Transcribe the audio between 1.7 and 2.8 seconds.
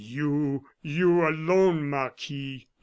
Marquis.